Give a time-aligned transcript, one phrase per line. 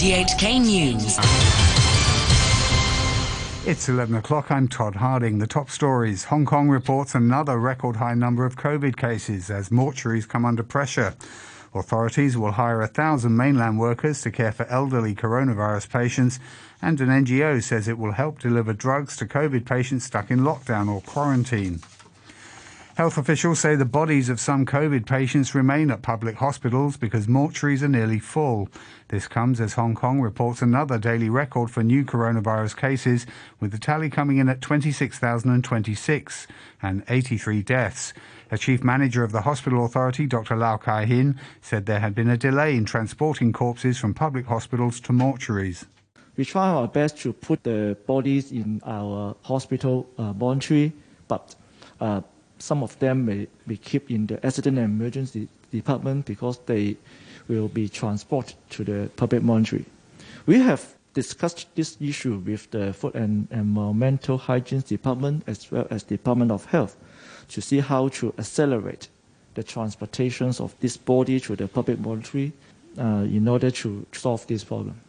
[0.00, 1.18] RTHK News.
[3.68, 4.50] It's 11 o'clock.
[4.50, 5.40] I'm Todd Harding.
[5.40, 6.24] The top stories.
[6.24, 11.14] Hong Kong reports another record high number of COVID cases as mortuaries come under pressure.
[11.74, 16.40] Authorities will hire a thousand mainland workers to care for elderly coronavirus patients,
[16.80, 20.88] and an NGO says it will help deliver drugs to COVID patients stuck in lockdown
[20.88, 21.80] or quarantine.
[23.00, 27.80] Health officials say the bodies of some COVID patients remain at public hospitals because mortuaries
[27.80, 28.68] are nearly full.
[29.08, 33.24] This comes as Hong Kong reports another daily record for new coronavirus cases,
[33.58, 36.46] with the tally coming in at 26,026
[36.82, 38.12] and 83 deaths.
[38.50, 40.54] A chief manager of the hospital authority, Dr.
[40.56, 45.00] Lau Kai Hin, said there had been a delay in transporting corpses from public hospitals
[45.00, 45.86] to mortuaries.
[46.36, 50.92] We try our best to put the bodies in our hospital uh, mortuary,
[51.28, 51.54] but
[51.98, 52.20] uh,
[52.60, 56.96] some of them may be kept in the accident and emergency department because they
[57.48, 59.84] will be transported to the public mortuary.
[60.46, 66.02] We have discussed this issue with the Food and Environmental Hygiene Department as well as
[66.02, 66.96] Department of Health
[67.48, 69.08] to see how to accelerate
[69.54, 72.52] the transportations of this body to the public mortuary
[72.98, 75.00] uh, in order to solve this problem.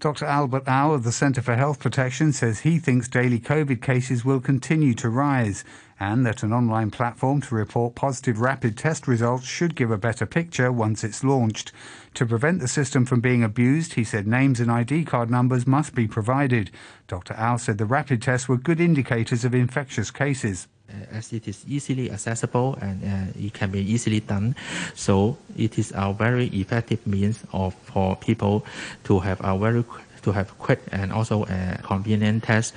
[0.00, 0.26] Dr.
[0.26, 4.38] Albert Au of the Centre for Health Protection says he thinks daily COVID cases will
[4.38, 5.64] continue to rise
[5.98, 10.24] and that an online platform to report positive rapid test results should give a better
[10.24, 11.72] picture once it's launched.
[12.14, 15.96] To prevent the system from being abused, he said names and ID card numbers must
[15.96, 16.70] be provided.
[17.08, 17.34] Dr.
[17.36, 20.68] Au said the rapid tests were good indicators of infectious cases.
[20.88, 24.56] Uh, as it is easily accessible and uh, it can be easily done.
[24.94, 28.64] So it is a very effective means of for people
[29.04, 29.84] to have a very
[30.22, 32.72] to have quick and also a convenient test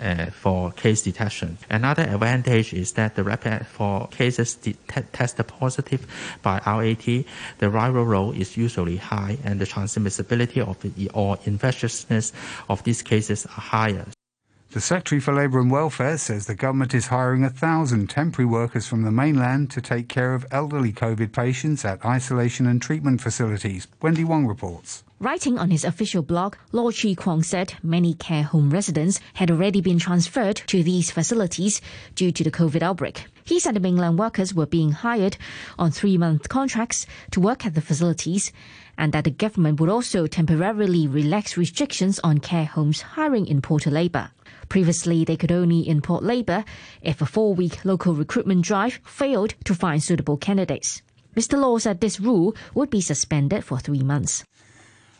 [0.00, 1.56] uh, for case detection.
[1.70, 4.58] Another advantage is that the rapid for cases
[5.12, 6.04] tested positive
[6.42, 12.32] by RAT, the viral load is usually high and the transmissibility of the or infectiousness
[12.68, 14.06] of these cases are higher.
[14.72, 18.86] The Secretary for Labour and Welfare says the government is hiring a thousand temporary workers
[18.86, 23.86] from the mainland to take care of elderly COVID patients at isolation and treatment facilities.
[24.00, 25.04] Wendy Wong reports.
[25.20, 29.82] Writing on his official blog, Law Chi Kwong said many care home residents had already
[29.82, 31.82] been transferred to these facilities
[32.14, 33.26] due to the COVID outbreak.
[33.44, 35.36] He said the mainland workers were being hired
[35.78, 38.50] on three month contracts to work at the facilities
[38.96, 44.30] and that the government would also temporarily relax restrictions on care homes hiring importer labour.
[44.72, 46.64] Previously, they could only import labour
[47.02, 51.02] if a four week local recruitment drive failed to find suitable candidates.
[51.36, 51.60] Mr.
[51.60, 54.44] Law said this rule would be suspended for three months.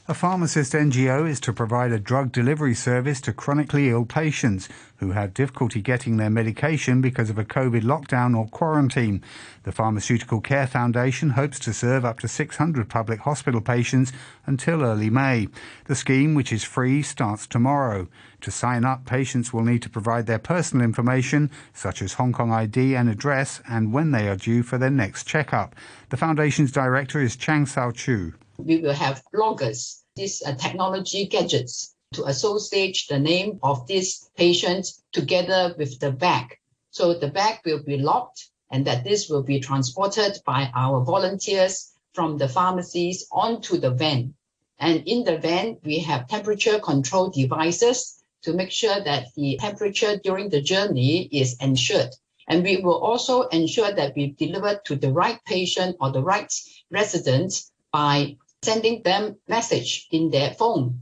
[0.09, 5.13] A pharmacist NGO is to provide a drug delivery service to chronically ill patients who
[5.13, 9.23] have difficulty getting their medication because of a COVID lockdown or quarantine.
[9.63, 14.13] The Pharmaceutical Care Foundation hopes to serve up to 600 public hospital patients
[14.45, 15.47] until early May.
[15.85, 18.09] The scheme, which is free, starts tomorrow.
[18.41, 22.51] To sign up, patients will need to provide their personal information, such as Hong Kong
[22.51, 25.77] ID and address, and when they are due for their next checkup.
[26.09, 28.35] The foundation's director is Chang Sao Chu
[28.65, 34.87] we will have loggers, these uh, technology gadgets to associate the name of this patient
[35.13, 36.59] together with the bag.
[36.91, 41.93] So the bag will be locked and that this will be transported by our volunteers
[42.13, 44.35] from the pharmacies onto the van.
[44.79, 50.17] And in the van, we have temperature control devices to make sure that the temperature
[50.17, 52.11] during the journey is ensured.
[52.49, 56.53] And we will also ensure that we deliver to the right patient or the right
[56.91, 57.55] resident
[57.93, 61.01] by sending them message in their phone.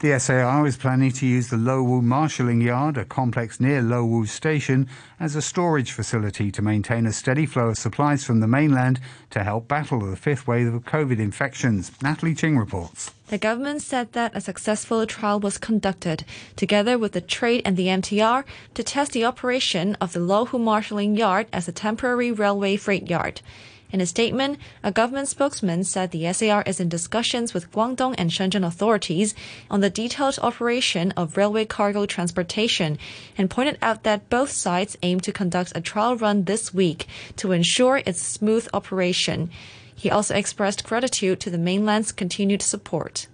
[0.00, 4.04] The SAR is planning to use the Lo Wu Marshalling Yard, a complex near Lo
[4.04, 4.88] Wu Station,
[5.18, 9.00] as a storage facility to maintain a steady flow of supplies from the mainland
[9.30, 11.90] to help battle the fifth wave of COVID infections.
[12.00, 13.10] Natalie Ching reports.
[13.26, 16.24] The government said that a successful trial was conducted,
[16.54, 18.44] together with the trade and the MTR,
[18.74, 23.10] to test the operation of the Lo Wu Marshalling Yard as a temporary railway freight
[23.10, 23.42] yard.
[23.90, 28.30] In a statement, a government spokesman said the SAR is in discussions with Guangdong and
[28.30, 29.34] Shenzhen authorities
[29.70, 32.98] on the detailed operation of railway cargo transportation
[33.38, 37.06] and pointed out that both sides aim to conduct a trial run this week
[37.36, 39.48] to ensure its smooth operation.
[39.94, 43.26] He also expressed gratitude to the mainland's continued support.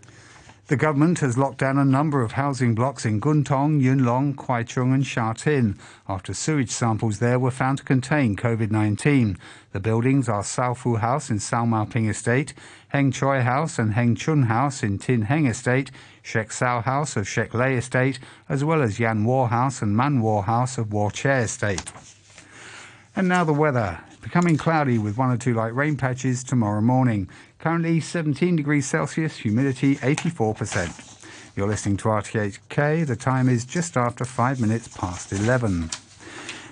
[0.67, 4.33] The government has locked down a number of housing blocks in Kwun Tong, Yuen Long,
[4.33, 5.79] Kwai Chung and Sha Tin
[6.09, 9.37] after sewage samples there were found to contain COVID-19.
[9.73, 12.55] The buildings are Sau Fu House in Sau Mau Ping Estate,
[12.89, 15.91] Heng Choi House and Heng Chun House in Tin Heng Estate,
[16.23, 18.19] Shek Sao House of Shek Lei Estate,
[18.49, 21.93] as well as Yan Wo House and Man Wo House of Wo Che Estate.
[23.15, 24.01] And now the weather.
[24.23, 27.29] becoming cloudy with one or two light rain patches tomorrow morning.
[27.65, 31.57] Currently 17 degrees Celsius, humidity 84%.
[31.57, 33.07] You're listening to RTHK.
[33.07, 35.89] The time is just after five minutes past 11.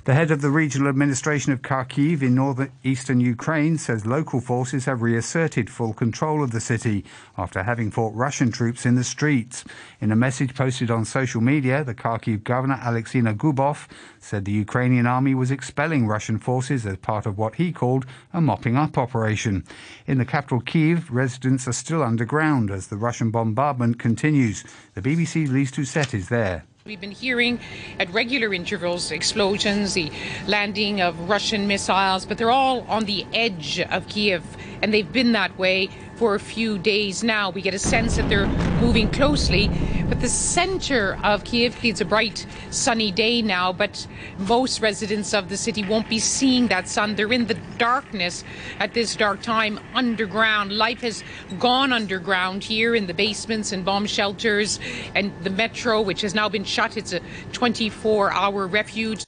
[0.04, 5.00] The head of the regional administration of Kharkiv in northeastern Ukraine says local forces have
[5.00, 7.04] reasserted full control of the city
[7.38, 9.62] after having fought Russian troops in the streets.
[10.00, 13.86] In a message posted on social media, the Kharkiv governor Alexei Gubov
[14.18, 18.40] said the Ukrainian army was expelling Russian forces as part of what he called a
[18.40, 19.64] mopping up operation.
[20.08, 24.64] In the capital Kiev, residents are still underground as the Russian bombardment continues.
[24.94, 26.64] The BBC's Lise Doucet is there.
[26.84, 27.60] We've been hearing
[28.00, 30.10] at regular intervals explosions, the
[30.48, 34.42] landing of Russian missiles, but they're all on the edge of Kiev,
[34.82, 35.90] and they've been that way
[36.22, 37.50] for a few days now.
[37.50, 38.46] We get a sense that they're
[38.80, 39.68] moving closely,
[40.08, 44.06] but the center of Kiev, it's a bright, sunny day now, but
[44.38, 47.16] most residents of the city won't be seeing that sun.
[47.16, 48.44] They're in the darkness
[48.78, 50.70] at this dark time underground.
[50.70, 51.24] Life has
[51.58, 54.78] gone underground here in the basements and bomb shelters
[55.16, 56.96] and the metro, which has now been shut.
[56.96, 57.20] It's a
[57.50, 59.24] 24 hour refuge.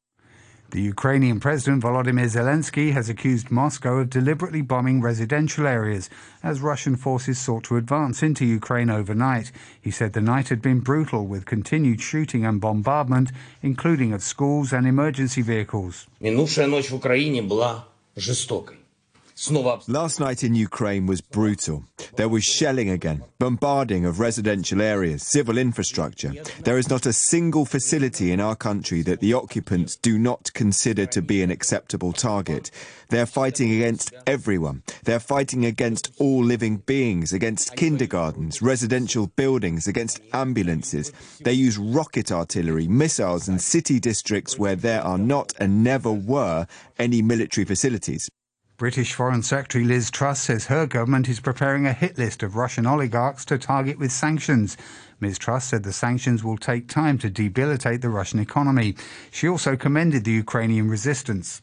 [0.71, 6.11] The Ukrainian President Volodymyr Zelensky has accused Moscow of deliberately bombing residential areas
[6.43, 9.51] as Russian forces sought to advance into Ukraine overnight.
[9.81, 13.31] He said the night had been brutal with continued shooting and bombardment,
[13.63, 16.05] including of schools and emergency vehicles.
[16.21, 17.85] Минувшая ночь в Украине была
[18.15, 18.77] жестокой.
[19.88, 21.82] Last night in Ukraine was brutal.
[22.14, 26.32] There was shelling again, bombarding of residential areas, civil infrastructure.
[26.62, 31.04] There is not a single facility in our country that the occupants do not consider
[31.06, 32.70] to be an acceptable target.
[33.10, 34.84] They're fighting against everyone.
[35.02, 41.10] They're fighting against all living beings, against kindergartens, residential buildings, against ambulances.
[41.42, 46.68] They use rocket artillery, missiles, and city districts where there are not and never were
[47.00, 48.28] any military facilities.
[48.76, 52.86] British Foreign Secretary Liz Truss says her government is preparing a hit list of Russian
[52.86, 54.76] oligarchs to target with sanctions.
[55.20, 55.38] Ms.
[55.38, 58.96] Truss said the sanctions will take time to debilitate the Russian economy.
[59.30, 61.62] She also commended the Ukrainian resistance.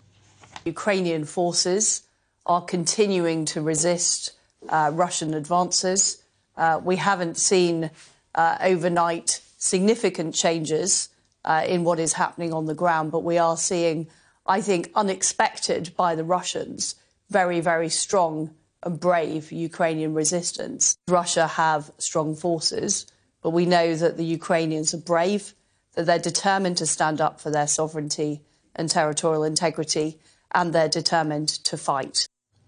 [0.64, 2.04] Ukrainian forces
[2.46, 4.32] are continuing to resist
[4.70, 6.24] uh, Russian advances.
[6.56, 7.92] Uh, we haven't seen
[8.36, 11.10] uh, overnight significant changes
[11.44, 14.08] uh, in what is happening on the ground, but we are seeing,
[14.48, 16.96] I think, unexpected by the Russians
[17.32, 20.98] very, very strong and brave Ukrainian resistance.
[21.08, 23.06] Russia have strong forces,
[23.42, 25.54] but we know that the Ukrainians are brave,
[25.96, 28.42] that they're determined to stand up for their sovereignty
[28.76, 30.20] and territorial integrity,
[30.54, 32.28] and they're determined to fight.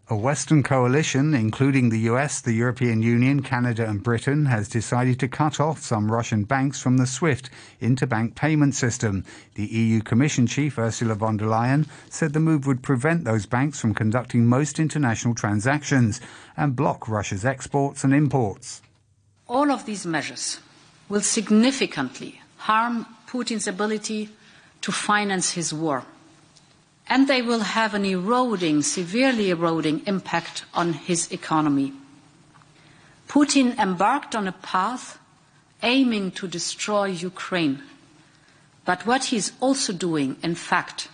[0.09, 5.29] A Western coalition, including the US, the European Union, Canada, and Britain, has decided to
[5.29, 7.49] cut off some Russian banks from the SWIFT
[7.81, 9.23] interbank payment system.
[9.55, 13.79] The EU Commission chief, Ursula von der Leyen, said the move would prevent those banks
[13.79, 16.19] from conducting most international transactions
[16.57, 18.81] and block Russia's exports and imports.
[19.47, 20.59] All of these measures
[21.07, 24.29] will significantly harm Putin's ability
[24.81, 26.03] to finance his war
[27.07, 31.93] and they will have an eroding, severely eroding impact on his economy.
[33.27, 35.19] Putin embarked on a path
[35.81, 37.81] aiming to destroy Ukraine.
[38.85, 41.09] But what he is also doing, in fact,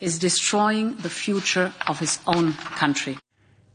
[0.00, 3.18] is destroying the future of his own country.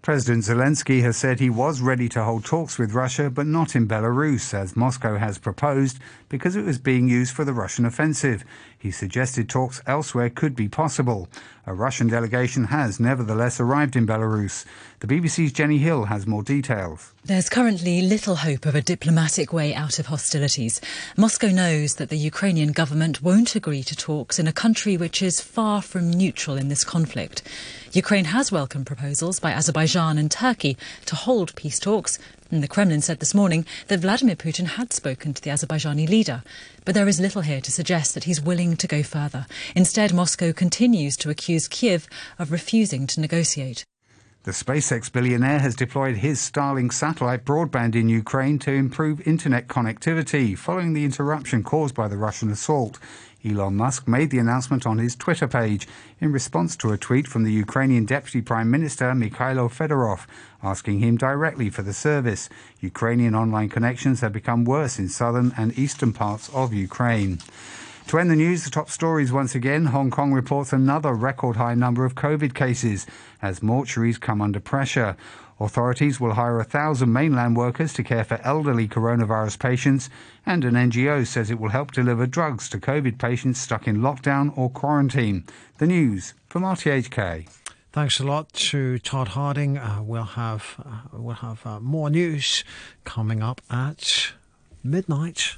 [0.02, 3.88] President Zelensky has said he was ready to hold talks with Russia, but not in
[3.88, 8.44] Belarus, as Moscow has proposed, because it was being used for the Russian offensive.
[8.80, 11.30] He suggested talks elsewhere could be possible.
[11.68, 14.66] A Russian delegation has nevertheless arrived in Belarus.
[15.02, 17.14] The BBC's Jenny Hill has more details.
[17.24, 20.82] There's currently little hope of a diplomatic way out of hostilities.
[21.16, 25.40] Moscow knows that the Ukrainian government won't agree to talks in a country which is
[25.40, 27.44] far from neutral in this conflict.
[27.94, 32.18] Ukraine has welcomed proposals by Azerbaijan and Turkey to hold peace talks.
[32.50, 36.44] And the Kremlin said this morning that Vladimir Putin had spoken to the Azerbaijani leader.
[36.86, 39.48] But there is little here to suggest that he's willing to go further.
[39.76, 42.08] Instead, Moscow continues to accuse Kiev
[42.40, 43.86] of refusing to negotiate.
[44.44, 50.58] The SpaceX billionaire has deployed his Starlink satellite broadband in Ukraine to improve internet connectivity
[50.58, 52.98] following the interruption caused by the Russian assault.
[53.46, 55.88] Elon Musk made the announcement on his Twitter page
[56.20, 60.26] in response to a tweet from the Ukrainian Deputy Prime Minister Mikhailo Fedorov
[60.64, 62.50] asking him directly for the service.
[62.80, 67.38] Ukrainian online connections have become worse in southern and eastern parts of Ukraine.
[68.08, 69.86] To end the news, the top stories once again.
[69.86, 73.08] Hong Kong reports another record high number of COVID cases
[73.42, 75.16] as mortuaries come under pressure.
[75.62, 80.10] Authorities will hire a thousand mainland workers to care for elderly coronavirus patients,
[80.46, 84.58] and an NGO says it will help deliver drugs to COVID patients stuck in lockdown
[84.58, 85.46] or quarantine.
[85.78, 87.48] The news from RTHK.
[87.94, 89.78] Thanks a lot to Todd Harding.
[89.78, 92.64] Uh, we'll have uh, we'll have uh, more news
[93.04, 94.32] coming up at
[94.84, 95.58] midnight.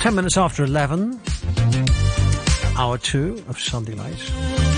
[0.00, 1.20] Ten minutes after eleven,
[2.78, 4.77] hour two of Sunday Lights.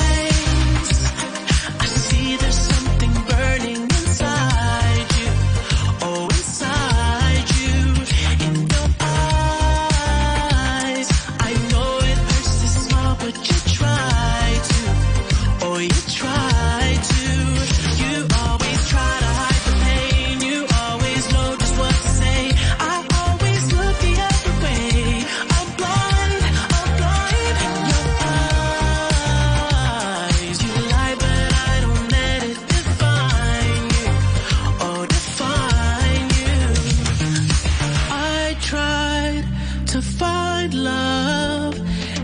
[40.61, 41.75] Find love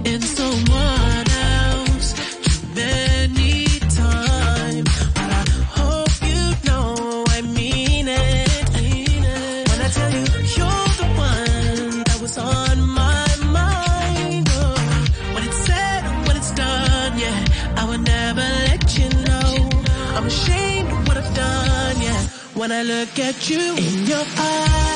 [0.05, 2.13] in someone else
[2.45, 5.43] too many times, but I
[5.79, 8.69] hope you know I mean it.
[9.69, 10.25] When I tell you
[10.57, 13.27] you're the one that was on my
[13.59, 14.75] mind, oh,
[15.33, 19.69] when it's said, when it's done, yeah, I would never let you know.
[20.15, 22.21] I'm ashamed of what I've done, yeah.
[22.53, 24.86] When I look at you in your eyes,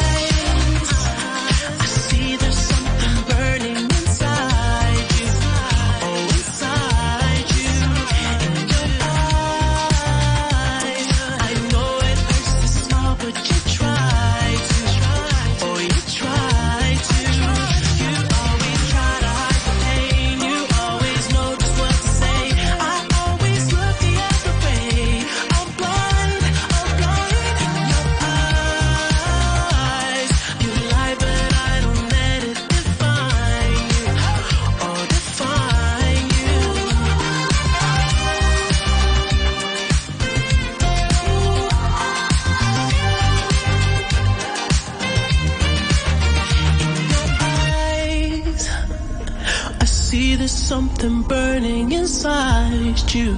[53.15, 53.37] you.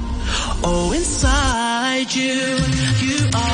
[0.63, 2.58] Oh, inside you.
[3.01, 3.53] You always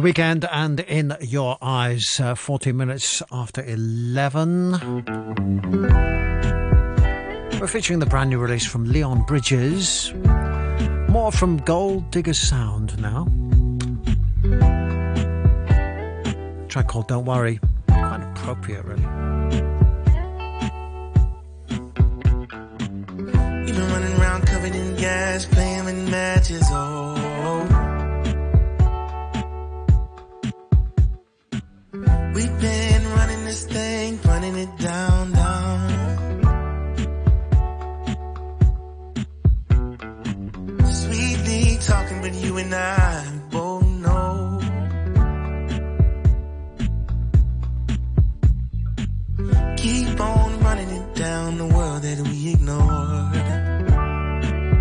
[0.00, 4.70] The Weeknd and in your eyes, uh, 40 minutes after 11.
[7.60, 10.14] We're featuring the brand new release from Leon Bridges.
[11.10, 13.26] More from Gold-Diggers Sound now.
[16.68, 17.60] Track called Don't Worry.
[17.88, 19.02] Quite appropriate, really.
[23.68, 27.19] You've running around covered in gas, playing with matches, oh.